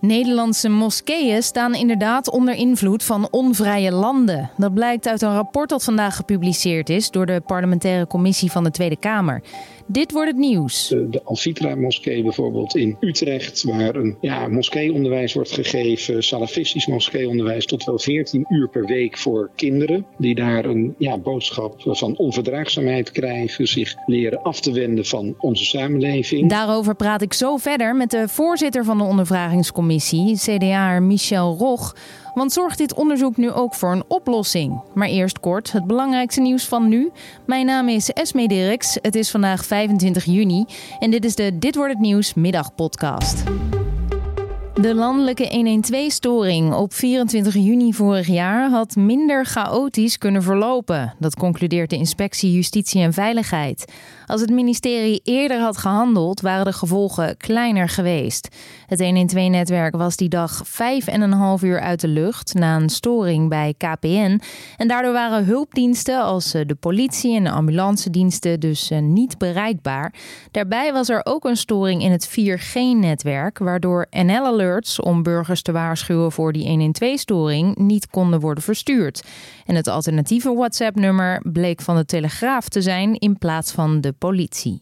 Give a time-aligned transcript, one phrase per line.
[0.00, 4.50] Nederlandse moskeeën staan inderdaad onder invloed van onvrije landen.
[4.56, 8.70] Dat blijkt uit een rapport dat vandaag gepubliceerd is door de parlementaire commissie van de
[8.70, 9.42] Tweede Kamer.
[9.92, 10.88] Dit wordt het nieuws.
[10.88, 17.98] De Alfitra-moskee bijvoorbeeld in Utrecht, waar een ja, moskeeonderwijs wordt gegeven, salafistisch moskeeonderwijs tot wel
[17.98, 23.94] 14 uur per week voor kinderen, die daar een ja, boodschap van onverdraagzaamheid krijgen, zich
[24.06, 26.50] leren af te wenden van onze samenleving.
[26.50, 31.94] Daarover praat ik zo verder met de voorzitter van de ondervragingscommissie, CDA Michel Roch.
[32.34, 34.80] Want zorgt dit onderzoek nu ook voor een oplossing?
[34.94, 37.10] Maar eerst kort het belangrijkste nieuws van nu.
[37.46, 38.98] Mijn naam is Esme Dirks.
[39.02, 40.64] Het is vandaag 25 juni
[40.98, 43.42] en dit is de Dit wordt het nieuws middagpodcast.
[44.80, 51.14] De landelijke 112-storing op 24 juni vorig jaar had minder chaotisch kunnen verlopen.
[51.18, 53.92] Dat concludeert de Inspectie Justitie en Veiligheid.
[54.26, 58.48] Als het ministerie eerder had gehandeld, waren de gevolgen kleiner geweest.
[58.86, 62.88] Het 112-netwerk was die dag vijf en een half uur uit de lucht na een
[62.88, 64.40] storing bij KPN.
[64.76, 70.14] En daardoor waren hulpdiensten als eh, de politie en de ambulancediensten dus eh, niet bereikbaar.
[70.50, 74.56] Daarbij was er ook een storing in het 4G-netwerk, waardoor NL
[75.02, 79.22] Om burgers te waarschuwen voor die 112-storing niet konden worden verstuurd.
[79.66, 84.78] En het alternatieve WhatsApp-nummer bleek van de Telegraaf te zijn in plaats van de politie.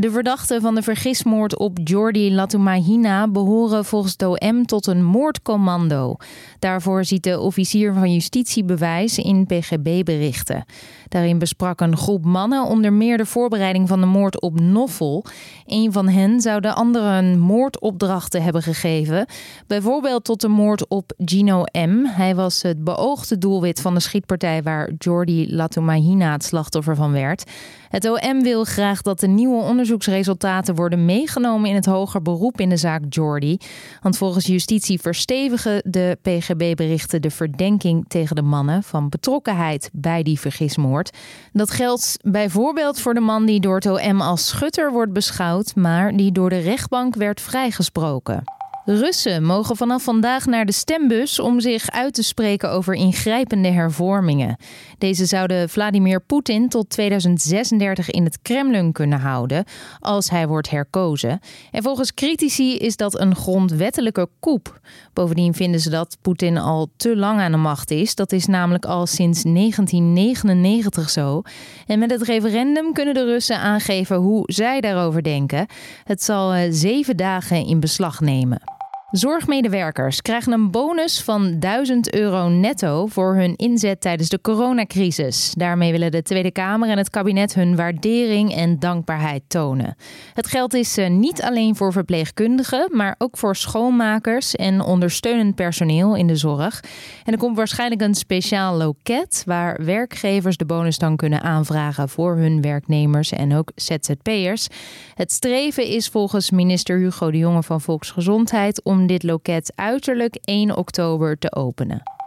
[0.00, 6.16] De verdachten van de vergismoord op Jordi Latumahina behoren volgens de OM tot een moordcommando.
[6.58, 10.64] Daarvoor ziet de officier van justitie bewijs in PGB-berichten.
[11.08, 15.24] Daarin besprak een groep mannen onder meer de voorbereiding van de moord op Noffel.
[15.66, 19.26] Een van hen zou de anderen moordopdrachten hebben gegeven.
[19.66, 22.04] Bijvoorbeeld tot de moord op Gino M.
[22.04, 27.44] Hij was het beoogde doelwit van de schietpartij waar Jordi Latumahina het slachtoffer van werd.
[27.88, 32.68] Het OM wil graag dat de nieuwe onderzoeksresultaten worden meegenomen in het hoger beroep in
[32.68, 33.58] de zaak Jordi.
[34.02, 40.40] Want volgens justitie verstevigen de PGB-berichten de verdenking tegen de mannen van betrokkenheid bij die
[40.40, 41.16] vergismoord.
[41.52, 46.16] Dat geldt bijvoorbeeld voor de man die door het OM als schutter wordt beschouwd, maar
[46.16, 48.57] die door de rechtbank werd vrijgesproken.
[48.90, 54.56] Russen mogen vanaf vandaag naar de stembus om zich uit te spreken over ingrijpende hervormingen.
[54.98, 59.64] Deze zouden Vladimir Poetin tot 2036 in het Kremlin kunnen houden
[60.00, 61.40] als hij wordt herkozen.
[61.70, 64.80] En volgens critici is dat een grondwettelijke koep.
[65.12, 68.14] Bovendien vinden ze dat Poetin al te lang aan de macht is.
[68.14, 71.42] Dat is namelijk al sinds 1999 zo.
[71.86, 75.66] En met het referendum kunnen de Russen aangeven hoe zij daarover denken.
[76.04, 78.77] Het zal eh, zeven dagen in beslag nemen.
[79.10, 85.52] Zorgmedewerkers krijgen een bonus van 1000 euro netto voor hun inzet tijdens de coronacrisis.
[85.56, 89.96] Daarmee willen de Tweede Kamer en het kabinet hun waardering en dankbaarheid tonen.
[90.34, 96.16] Het geld is eh, niet alleen voor verpleegkundigen, maar ook voor schoonmakers en ondersteunend personeel
[96.16, 96.84] in de zorg.
[97.24, 102.36] En er komt waarschijnlijk een speciaal loket waar werkgevers de bonus dan kunnen aanvragen voor
[102.36, 104.68] hun werknemers en ook ZZP'ers.
[105.14, 110.38] Het streven is volgens minister Hugo de Jonge van Volksgezondheid om om dit loket uiterlijk
[110.44, 112.17] 1 oktober te openen.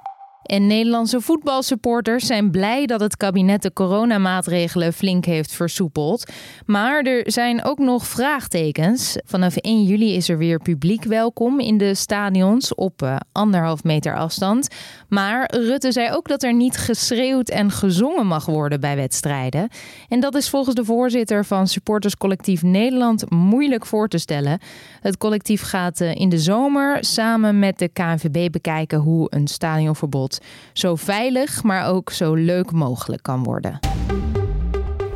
[0.43, 6.31] En Nederlandse voetbalsupporters zijn blij dat het kabinet de coronamaatregelen flink heeft versoepeld.
[6.65, 9.17] Maar er zijn ook nog vraagtekens.
[9.25, 14.15] Vanaf 1 juli is er weer publiek welkom in de stadions op uh, anderhalf meter
[14.15, 14.67] afstand.
[15.09, 19.69] Maar Rutte zei ook dat er niet geschreeuwd en gezongen mag worden bij wedstrijden.
[20.07, 24.59] En dat is volgens de voorzitter van supporterscollectief Nederland moeilijk voor te stellen.
[24.99, 30.30] Het collectief gaat uh, in de zomer samen met de KNVB bekijken hoe een stadionverbod
[30.73, 33.79] zo veilig, maar ook zo leuk mogelijk kan worden.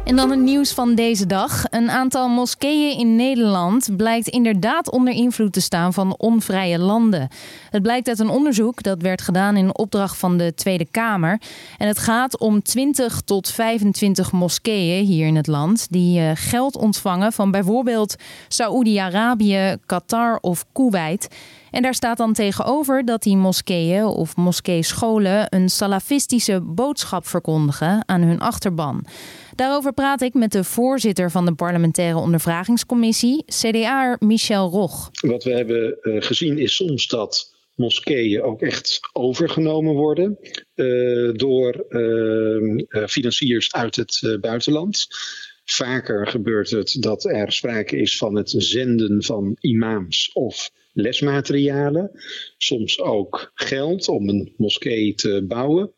[0.05, 1.63] En dan het nieuws van deze dag.
[1.69, 7.27] Een aantal moskeeën in Nederland blijkt inderdaad onder invloed te staan van onvrije landen.
[7.69, 11.41] Het blijkt uit een onderzoek dat werd gedaan in opdracht van de Tweede Kamer.
[11.77, 16.77] En het gaat om 20 tot 25 moskeeën hier in het land die eh, geld
[16.77, 18.15] ontvangen van bijvoorbeeld
[18.47, 21.27] Saoedi-Arabië, Qatar of Kuwait.
[21.71, 28.21] En daar staat dan tegenover dat die moskeeën of moskeescholen een salafistische boodschap verkondigen aan
[28.21, 29.05] hun achterban.
[29.55, 35.09] Daarover praat ik met de voorzitter van de parlementaire ondervragingscommissie, CDA Michel Roch.
[35.21, 40.37] Wat we hebben eh, gezien is soms dat moskeeën ook echt overgenomen worden
[40.75, 45.07] uh, door uh, financiers uit het buitenland.
[45.65, 52.11] Vaker gebeurt het dat er sprake is van het zenden van imams of lesmaterialen.
[52.57, 55.91] Soms ook geld om een moskee te bouwen.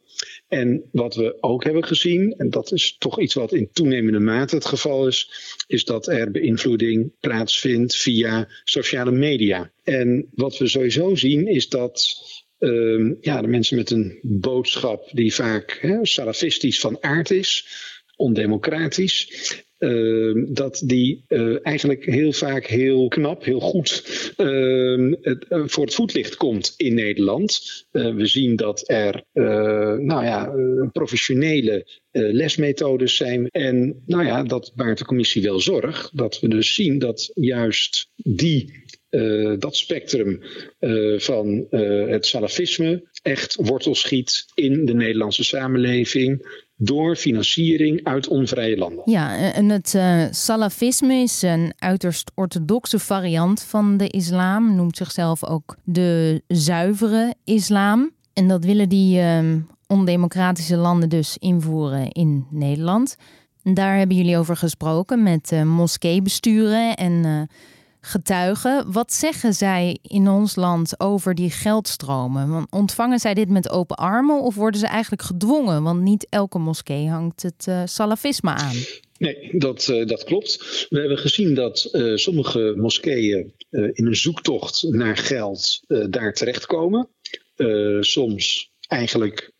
[0.47, 4.55] En wat we ook hebben gezien, en dat is toch iets wat in toenemende mate
[4.55, 5.31] het geval is,
[5.67, 9.71] is dat er beïnvloeding plaatsvindt via sociale media.
[9.83, 12.15] En wat we sowieso zien is dat
[12.59, 17.67] uh, ja, de mensen met een boodschap die vaak salafistisch van aard is,
[18.15, 19.29] ondemocratisch,
[19.79, 24.03] uh, dat die uh, eigenlijk heel vaak heel knap, heel goed
[24.37, 27.85] uh, het, voor het voetlicht komt in Nederland.
[27.91, 29.23] we zien dat er
[29.99, 30.51] nou ja,
[30.91, 33.47] professionele lesmethodes zijn.
[33.47, 36.09] En nou ja, dat baart de commissie wel zorg.
[36.13, 38.85] Dat we dus zien dat juist die
[39.59, 40.41] dat spectrum
[41.17, 41.67] van
[42.07, 46.45] het salafisme echt wortel schiet in de Nederlandse samenleving
[46.79, 49.01] door financiering uit onvrije landen.
[49.05, 49.97] Ja, en het
[50.35, 58.11] salafisme is een uiterst orthodoxe variant van de islam, noemt zichzelf ook de zuivere islam.
[58.33, 59.21] En dat willen die
[59.87, 63.15] ondemocratische landen dus invoeren in Nederland.
[63.63, 67.47] Daar hebben jullie over gesproken met moskeebesturen en
[68.07, 68.91] getuigen.
[68.91, 72.67] Wat zeggen zij in ons land over die geldstromen?
[72.69, 75.83] Ontvangen zij dit met open armen of worden ze eigenlijk gedwongen?
[75.83, 78.75] Want niet elke moskee hangt het uh, salafisme aan.
[79.17, 80.85] Nee, dat, uh, dat klopt.
[80.89, 87.09] We hebben gezien dat uh, sommige moskeeën in een zoektocht naar geld daar terechtkomen.
[87.99, 89.51] soms eigenlijk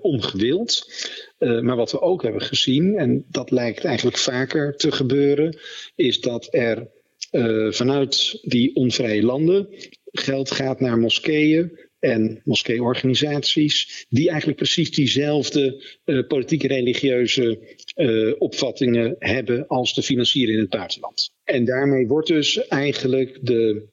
[0.00, 0.92] ongewild.
[1.38, 5.58] maar wat we ook hebben gezien, en dat lijkt eigenlijk vaker te gebeuren,
[5.94, 6.88] is dat er
[7.30, 9.68] uh, vanuit die onvrije landen
[10.04, 19.16] geld gaat naar moskeeën en moskeeorganisaties, die eigenlijk precies diezelfde uh, politieke religieuze uh, opvattingen
[19.18, 21.32] hebben als de financieren in het buitenland.
[21.44, 23.86] En daarmee wordt dus eigenlijk de,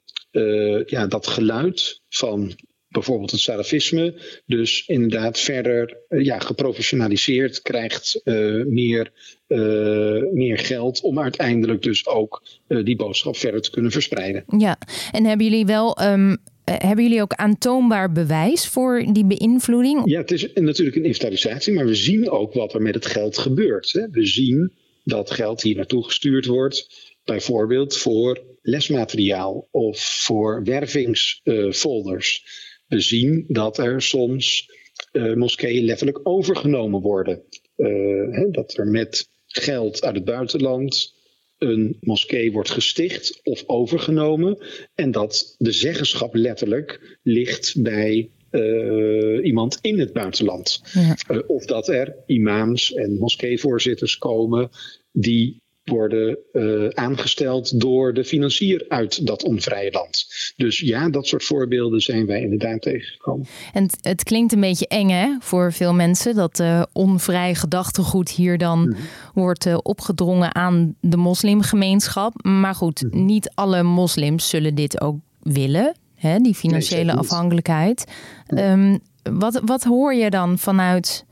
[0.86, 2.54] ja, dat geluid van
[2.88, 4.14] bijvoorbeeld het salafisme,
[4.46, 9.12] dus inderdaad verder uh, ja, geprofessionaliseerd, krijgt uh, meer,
[9.48, 14.44] uh, meer geld om uiteindelijk dus ook die boodschap verder te kunnen verspreiden.
[14.58, 14.78] Ja,
[15.12, 16.02] en hebben jullie wel.
[16.02, 16.36] Um...
[16.70, 20.02] Hebben jullie ook aantoonbaar bewijs voor die beïnvloeding?
[20.04, 23.38] Ja, het is natuurlijk een inventarisatie, maar we zien ook wat er met het geld
[23.38, 23.92] gebeurt.
[23.92, 24.08] Hè.
[24.10, 24.72] We zien
[25.04, 26.88] dat geld hier naartoe gestuurd wordt,
[27.24, 34.70] bijvoorbeeld voor lesmateriaal of voor wervingsfolders we zien dat er soms
[35.12, 37.42] uh, moskeeën letterlijk overgenomen worden.
[37.76, 37.88] Uh,
[38.30, 41.14] hè, dat er met geld uit het buitenland
[41.58, 44.58] een moskee wordt gesticht of overgenomen.
[44.94, 50.80] En dat de zeggenschap letterlijk ligt bij uh, iemand in het buitenland.
[50.92, 51.42] Ja.
[51.46, 54.70] of dat er imams en moskeevoorzitters komen
[55.12, 60.26] die worden uh, aangesteld door de financier uit dat onvrije land.
[60.56, 63.46] Dus ja, dat soort voorbeelden zijn wij inderdaad tegengekomen.
[63.72, 68.58] En het, klinkt een beetje eng hè, voor veel mensen dat uh, onvrij gedachtegoed hier
[68.58, 69.04] dan mm -hmm.
[69.34, 72.44] wordt uh, opgedrongen aan de moslimgemeenschap.
[72.44, 73.24] Maar goed, mm -hmm.
[73.24, 78.04] niet alle moslims zullen dit ook willen, hè, die financiële nee, afhankelijkheid.
[78.46, 79.00] Um,
[79.32, 81.25] wat, wat hoor je dan vanuit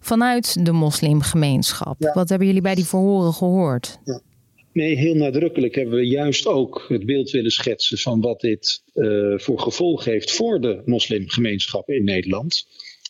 [0.00, 1.96] vanuit de moslimgemeenschap.
[1.98, 2.12] Ja.
[2.12, 3.98] Wat hebben jullie bij die verhoren gehoord?
[4.04, 4.20] Ja.
[4.72, 9.38] Nee, heel nadrukkelijk hebben we juist ook het beeld willen schetsen van wat dit uh,
[9.38, 12.66] voor gevolg heeft voor de moslimgemeenschap in Nederland.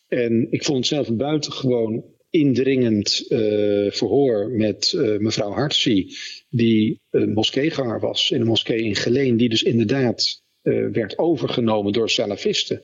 [0.07, 3.39] En ik vond het zelf een buitengewoon indringend uh,
[3.91, 6.15] verhoor met uh, mevrouw Hartzi,
[6.49, 10.41] die een moskeeganger was in een moskee in Geleen, die dus inderdaad
[10.91, 12.83] werd overgenomen door salafisten.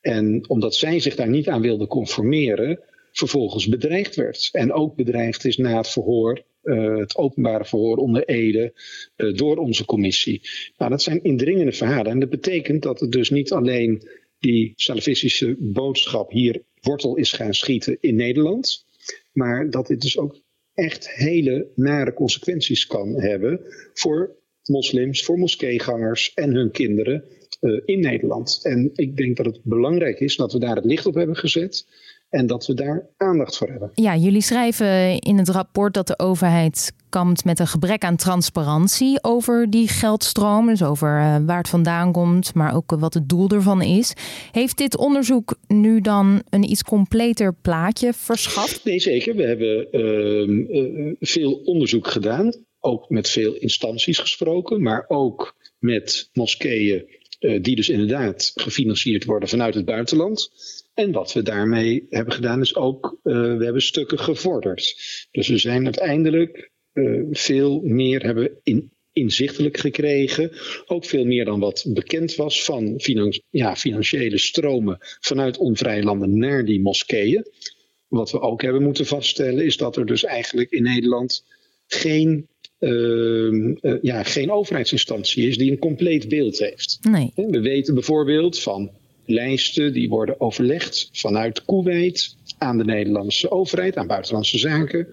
[0.00, 2.80] En omdat zij zich daar niet aan wilde conformeren,
[3.12, 4.48] vervolgens bedreigd werd.
[4.52, 8.72] En ook bedreigd is na het verhoor, uh, het openbare verhoor onder Ede,
[9.16, 10.40] uh, door onze commissie.
[10.76, 12.12] Nou, dat zijn indringende verhalen.
[12.12, 17.54] En dat betekent dat het dus niet alleen die salafistische boodschap hier wortel is gaan
[17.54, 18.84] schieten in Nederland,
[19.32, 20.40] maar dat dit dus ook
[20.74, 23.60] echt hele nare consequenties kan hebben
[23.92, 27.24] voor moslims, voor moskeegangers en hun kinderen
[27.60, 28.60] uh, in Nederland.
[28.62, 31.86] En ik denk dat het belangrijk is dat we daar het licht op hebben gezet.
[32.30, 33.90] En dat we daar aandacht voor hebben.
[33.94, 39.24] Ja, jullie schrijven in het rapport dat de overheid kampt met een gebrek aan transparantie
[39.24, 40.66] over die geldstroom.
[40.66, 44.12] Dus over uh, waar het vandaan komt, maar ook wat het doel ervan is.
[44.52, 48.84] Heeft dit onderzoek nu dan een iets completer plaatje verschaft?
[48.84, 49.36] Nee, zeker.
[49.36, 52.54] We hebben uh, uh, veel onderzoek gedaan.
[52.80, 57.04] Ook met veel instanties gesproken, maar ook met moskeeën
[57.62, 60.50] die dus inderdaad gefinancierd worden vanuit het buitenland.
[60.94, 64.96] En wat we daarmee hebben gedaan is ook, uh, we hebben stukken gevorderd.
[65.30, 70.50] Dus we zijn uiteindelijk uh, veel meer hebben in inzichtelijk gekregen.
[70.86, 73.00] Ook veel meer dan wat bekend was van
[73.50, 77.46] ja, financiële stromen vanuit onvrije landen naar die moskeeën.
[78.08, 81.44] Wat we ook hebben moeten vaststellen is dat er dus eigenlijk in Nederland
[81.86, 83.68] geen, uh,
[84.02, 86.98] ja, geen overheidsinstantie is die een compleet beeld heeft.
[87.10, 87.32] Nee.
[87.34, 88.90] We weten bijvoorbeeld van
[89.30, 95.06] lijsten die worden overlegd vanuit Kuwait aan de Nederlandse overheid, aan buitenlandse zaken,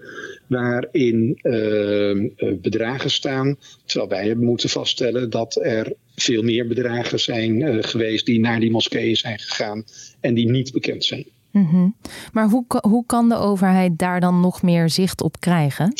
[0.46, 2.28] waarin uh,
[2.60, 3.56] bedragen staan.
[3.84, 8.70] Terwijl wij moeten vaststellen dat er veel meer bedragen zijn uh, geweest die naar die
[8.70, 9.84] moskeeën zijn gegaan
[10.20, 11.26] en die niet bekend zijn.
[11.50, 11.96] Mm
[12.32, 15.92] Maar hoe, hoe kan de overheid daar dan nog meer zicht op krijgen?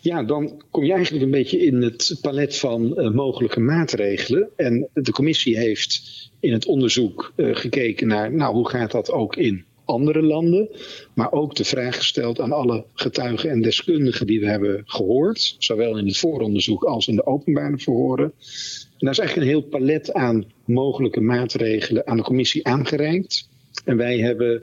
[0.00, 4.48] Ja, dan kom je eigenlijk een beetje in het palet van uh, mogelijke maatregelen.
[4.56, 6.02] En de commissie heeft
[6.40, 10.68] in het onderzoek uh, gekeken naar, nou, hoe gaat dat ook in andere landen,
[11.14, 15.98] maar ook de vraag gesteld aan alle getuigen en deskundigen die we hebben gehoord, zowel
[15.98, 18.24] in het vooronderzoek als in de openbare verhoren.
[18.24, 23.48] En daar is eigenlijk een heel palet aan mogelijke maatregelen aan de commissie aangereikt.
[23.84, 24.62] En wij hebben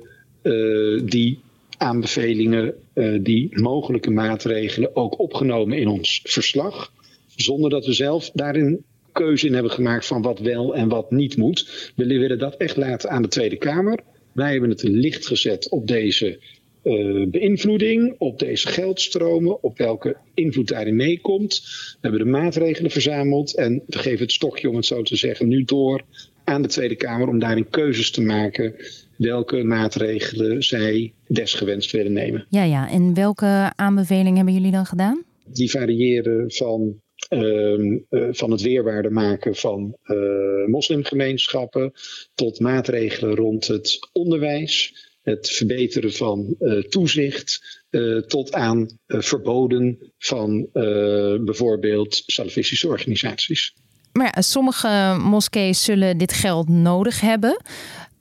[1.05, 1.39] die
[1.81, 6.93] aanbevelingen, uh, die mogelijke maatregelen ook opgenomen in ons verslag,
[7.35, 11.37] zonder dat we zelf daarin keuze in hebben gemaakt van wat wel en wat niet
[11.37, 11.91] moet.
[11.95, 13.99] We willen dat echt laten aan de Tweede Kamer.
[14.31, 16.39] Wij hebben het licht gezet op deze
[16.83, 21.61] uh, beïnvloeding, op deze geldstromen, op welke invloed daarin meekomt.
[21.91, 25.47] We hebben de maatregelen verzameld en we geven het stokje, om het zo te zeggen,
[25.47, 26.01] nu door
[26.43, 28.75] aan de Tweede Kamer om daarin keuzes te maken
[29.21, 32.45] welke maatregelen zij desgewenst willen nemen.
[32.49, 32.89] Ja, ja.
[32.89, 35.23] En welke aanbevelingen hebben jullie dan gedaan?
[35.45, 36.99] Die variëren van
[37.29, 37.99] uh,
[38.31, 41.91] van het weerwaarder maken van uh, moslimgemeenschappen
[42.35, 47.79] tot maatregelen rond het onderwijs, het verbeteren van uh, toezicht,
[48.27, 50.69] tot aan verboden van
[51.45, 53.73] bijvoorbeeld salafistische organisaties.
[54.11, 57.61] Maar ja, sommige moskeeën zullen dit geld nodig hebben.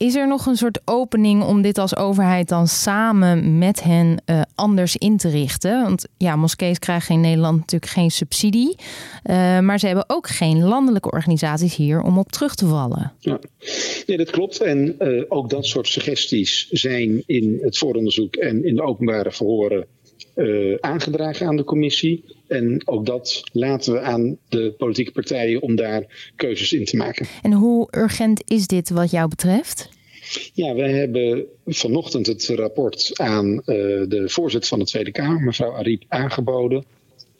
[0.01, 4.41] Is er nog een soort opening om dit als overheid dan samen met hen uh,
[4.55, 5.81] anders in te richten?
[5.81, 8.75] Want ja, moskees krijgen in Nederland natuurlijk geen subsidie.
[8.75, 13.11] Uh, maar ze hebben ook geen landelijke organisaties hier om op terug te vallen.
[13.19, 13.39] Ja,
[14.07, 14.61] nee, dat klopt.
[14.61, 19.85] En uh, ook dat soort suggesties zijn in het vooronderzoek en in de openbare verhoren
[20.79, 22.23] aangedragen aan de commissie.
[22.51, 27.27] En ook dat laten we aan de politieke partijen om daar keuzes in te maken.
[27.41, 29.89] En hoe urgent is dit wat jou betreft?
[30.53, 33.63] Ja, wij hebben vanochtend het rapport aan uh,
[34.07, 36.85] de voorzitter van de Tweede Kamer, mevrouw Ariep, aangeboden.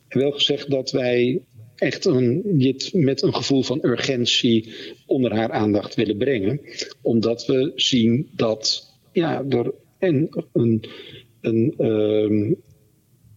[0.08, 1.41] En wel gezegd dat wij
[1.75, 4.74] echt een, dit met een gevoel van urgentie
[5.06, 6.62] onder haar aandacht willen brengen.
[7.01, 10.84] Omdat we zien dat ja, er en een,
[11.41, 12.56] een, um,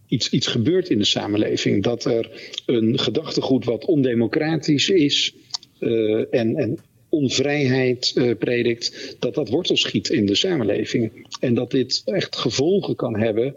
[0.07, 1.83] iets, iets gebeurt in de samenleving.
[1.83, 5.35] Dat er een gedachtegoed wat ondemocratisch is
[5.79, 11.27] uh, en, en onvrijheid uh, predikt, dat dat wortel schiet in de samenleving.
[11.39, 13.55] En dat dit echt gevolgen kan hebben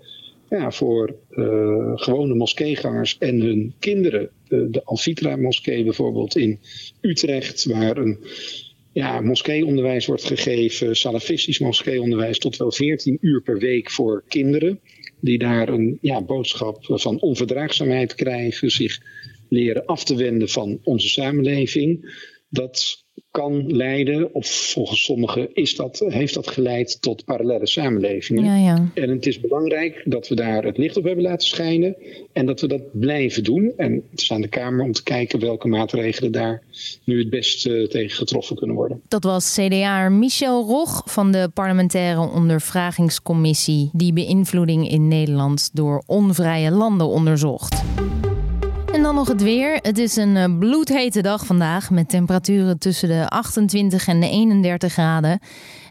[0.48, 4.30] ja, voor uh, gewone moskeegangers en hun kinderen.
[4.48, 6.58] De, de Alfitra-moskee bijvoorbeeld in
[7.00, 8.18] Utrecht, waar een
[8.92, 14.80] ja, moskeeonderwijs wordt gegeven, salafistisch moskeeonderwijs, tot wel 14 uur per week voor kinderen
[15.20, 19.00] die daar een ja, boodschap van onverdraagzaamheid krijgen, zich
[19.48, 22.16] leren af te wenden van onze samenleving.
[22.48, 28.44] Dat kan leiden, of volgens sommigen is dat, heeft dat geleid tot parallele samenlevingen.
[28.44, 28.90] Ja, ja.
[28.94, 31.96] En het is belangrijk dat we daar het licht op hebben laten schijnen
[32.32, 33.72] en dat we dat blijven doen.
[33.76, 36.62] En het is aan de Kamer om te kijken welke maatregelen daar
[37.04, 39.02] nu het best uh, tegen getroffen kunnen worden.
[39.08, 46.70] Dat was CDA Michel Rog van de parlementaire ondervragingscommissie die beïnvloeding in Nederland door onvrije
[46.70, 47.84] landen onderzocht.
[48.98, 49.78] En dan nog het weer.
[49.82, 54.92] Het is een eh, bloedhete dag vandaag met temperaturen tussen de 28 en de 31
[54.92, 55.40] graden.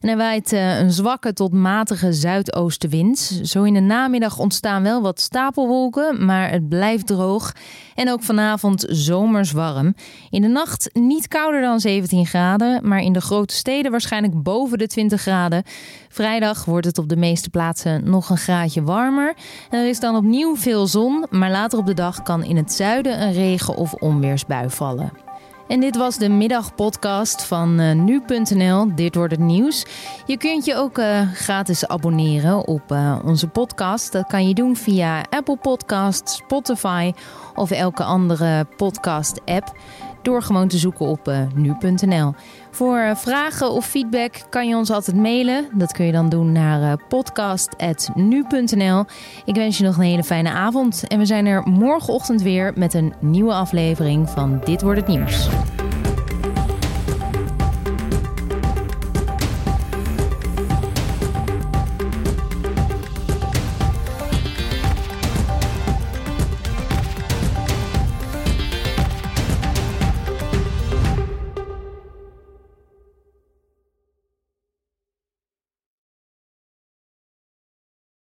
[0.02, 3.42] En er waait uh, een zwakke tot matige zuidoostenwind.
[3.44, 7.54] Zo in de namiddag ontstaan wel wat stapelwolken, maar het blijft droog.
[7.96, 9.96] En ook vanavond zomers warm.
[10.30, 14.78] In de nacht niet kouder dan 17 graden, maar in de grote steden waarschijnlijk boven
[14.78, 15.64] de 20 graden.
[16.10, 19.36] Vrijdag wordt het op de meeste plaatsen nog een graadje warmer.
[19.70, 23.22] Er is dan opnieuw veel zon, maar later op de dag kan in het zuiden
[23.22, 25.27] een regen- of onweersbui vallen.
[25.68, 28.96] En dit was de middagpodcast van uh, nu.nl.
[28.96, 29.86] Dit wordt het nieuws.
[30.26, 34.12] Je kunt je ook uh, gratis abonneren op uh, onze podcast.
[34.12, 37.12] Dat kan je doen via Apple Podcasts, Spotify
[37.56, 39.76] of elke andere podcast-app.
[40.28, 42.34] Door gewoon te zoeken op uh, nu.nl.
[42.72, 45.68] Voor vragen of feedback kan je ons altijd mailen.
[45.74, 49.06] Dat kun je dan doen naar podcast.nu.nl.
[49.46, 52.94] Ik wens je nog een hele fijne avond en we zijn er morgenochtend weer met
[52.94, 55.48] een nieuwe aflevering van Dit wordt het nieuws.